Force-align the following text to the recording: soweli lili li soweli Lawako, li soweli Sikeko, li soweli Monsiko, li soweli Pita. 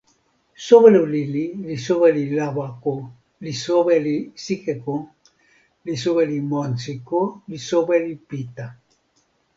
soweli 0.67 1.01
lili 1.13 1.43
li 1.67 1.75
soweli 1.87 2.23
Lawako, 2.37 2.93
li 3.47 3.53
soweli 3.63 4.15
Sikeko, 4.45 4.95
li 5.85 5.93
soweli 6.05 6.37
Monsiko, 6.55 7.21
li 7.49 7.57
soweli 7.69 8.13
Pita. 8.29 8.67